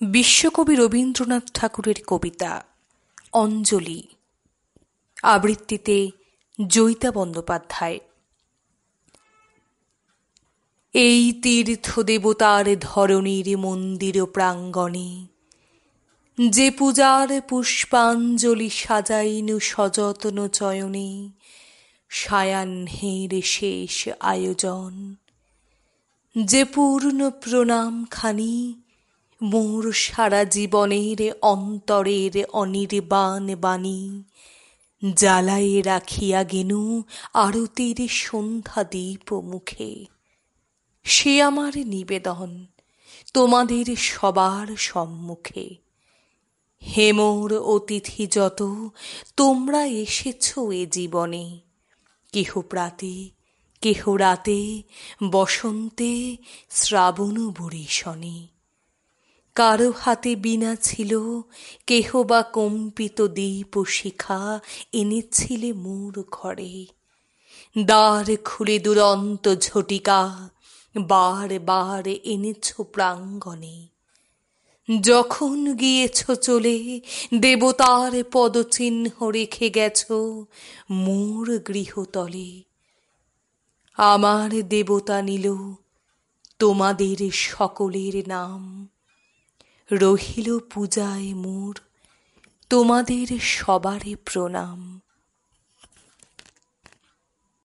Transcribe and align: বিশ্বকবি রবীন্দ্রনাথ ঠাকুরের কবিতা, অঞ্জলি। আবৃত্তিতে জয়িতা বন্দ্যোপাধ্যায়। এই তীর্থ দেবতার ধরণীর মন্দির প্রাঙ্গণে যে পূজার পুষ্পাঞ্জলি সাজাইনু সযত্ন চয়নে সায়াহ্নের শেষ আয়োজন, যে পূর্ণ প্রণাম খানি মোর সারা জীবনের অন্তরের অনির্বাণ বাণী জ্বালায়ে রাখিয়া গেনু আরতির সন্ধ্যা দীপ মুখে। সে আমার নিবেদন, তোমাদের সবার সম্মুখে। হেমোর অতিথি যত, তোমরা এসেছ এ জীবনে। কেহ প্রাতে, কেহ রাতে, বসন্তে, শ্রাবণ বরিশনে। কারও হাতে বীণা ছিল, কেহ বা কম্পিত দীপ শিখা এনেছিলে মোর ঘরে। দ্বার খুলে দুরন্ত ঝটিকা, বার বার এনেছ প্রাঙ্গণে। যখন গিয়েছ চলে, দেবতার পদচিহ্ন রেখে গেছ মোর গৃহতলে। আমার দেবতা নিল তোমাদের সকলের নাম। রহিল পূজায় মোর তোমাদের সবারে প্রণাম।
বিশ্বকবি 0.00 0.74
রবীন্দ্রনাথ 0.74 1.42
ঠাকুরের 1.54 1.94
কবিতা, 2.06 2.64
অঞ্জলি। 3.32 4.02
আবৃত্তিতে 5.22 6.10
জয়িতা 6.68 7.12
বন্দ্যোপাধ্যায়। 7.12 8.00
এই 10.94 11.32
তীর্থ 11.42 12.00
দেবতার 12.00 12.66
ধরণীর 12.80 13.58
মন্দির 13.58 14.26
প্রাঙ্গণে 14.26 15.26
যে 16.50 16.70
পূজার 16.70 17.40
পুষ্পাঞ্জলি 17.48 18.70
সাজাইনু 18.70 19.60
সযত্ন 19.60 20.48
চয়নে 20.48 21.28
সায়াহ্নের 22.08 23.42
শেষ 23.42 24.08
আয়োজন, 24.20 25.14
যে 26.44 26.64
পূর্ণ 26.64 27.30
প্রণাম 27.30 28.04
খানি 28.10 28.82
মোর 29.42 29.92
সারা 29.92 30.44
জীবনের 30.44 31.32
অন্তরের 31.42 32.46
অনির্বাণ 32.52 33.54
বাণী 33.54 34.22
জ্বালায়ে 35.14 35.82
রাখিয়া 35.82 36.44
গেনু 36.44 37.02
আরতির 37.34 38.08
সন্ধ্যা 38.08 38.84
দীপ 38.84 39.32
মুখে। 39.32 40.06
সে 41.04 41.42
আমার 41.42 41.72
নিবেদন, 41.76 42.66
তোমাদের 43.34 43.96
সবার 43.96 44.76
সম্মুখে। 44.76 45.76
হেমোর 46.96 47.58
অতিথি 47.58 48.26
যত, 48.26 48.62
তোমরা 49.36 49.86
এসেছ 49.86 50.58
এ 50.58 50.86
জীবনে। 50.86 51.58
কেহ 52.32 52.60
প্রাতে, 52.60 53.30
কেহ 53.80 54.14
রাতে, 54.14 54.82
বসন্তে, 55.30 56.36
শ্রাবণ 56.70 57.50
বরিশনে। 57.50 58.57
কারও 59.54 59.92
হাতে 60.00 60.36
বীণা 60.36 60.76
ছিল, 60.76 61.18
কেহ 61.86 62.22
বা 62.22 62.42
কম্পিত 62.42 63.26
দীপ 63.26 63.84
শিখা 63.84 64.60
এনেছিলে 64.92 65.72
মোর 65.72 66.24
ঘরে। 66.30 66.86
দ্বার 67.84 68.36
খুলে 68.44 68.78
দুরন্ত 68.78 69.54
ঝটিকা, 69.54 70.50
বার 71.00 71.58
বার 71.58 72.08
এনেছ 72.08 72.80
প্রাঙ্গণে। 72.80 73.86
যখন 75.00 75.76
গিয়েছ 75.76 76.30
চলে, 76.30 77.00
দেবতার 77.34 78.22
পদচিহ্ন 78.32 79.28
রেখে 79.28 79.70
গেছ 79.70 80.06
মোর 80.90 81.58
গৃহতলে। 81.58 82.62
আমার 83.96 84.68
দেবতা 84.68 85.22
নিল 85.22 85.74
তোমাদের 86.58 87.30
সকলের 87.30 88.28
নাম। 88.28 88.88
রহিল 89.90 90.58
পূজায় 90.58 91.34
মোর 91.34 91.74
তোমাদের 92.68 93.38
সবারে 93.40 94.14
প্রণাম। 94.24 94.97